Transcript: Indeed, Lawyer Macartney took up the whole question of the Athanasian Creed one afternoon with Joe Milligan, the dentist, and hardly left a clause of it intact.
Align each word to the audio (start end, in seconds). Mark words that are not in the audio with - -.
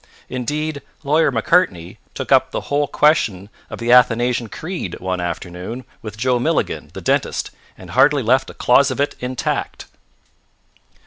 Indeed, 0.29 0.81
Lawyer 1.03 1.29
Macartney 1.31 1.99
took 2.15 2.31
up 2.31 2.49
the 2.49 2.59
whole 2.73 2.87
question 2.87 3.49
of 3.69 3.77
the 3.77 3.91
Athanasian 3.91 4.49
Creed 4.49 4.99
one 4.99 5.19
afternoon 5.21 5.85
with 6.01 6.17
Joe 6.17 6.39
Milligan, 6.39 6.89
the 6.95 7.01
dentist, 7.01 7.51
and 7.77 7.91
hardly 7.91 8.23
left 8.23 8.49
a 8.49 8.55
clause 8.55 8.89
of 8.89 8.99
it 8.99 9.13
intact. 9.19 9.85